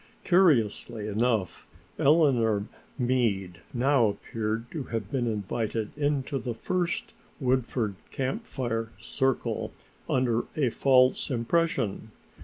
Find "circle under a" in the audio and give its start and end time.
8.97-10.71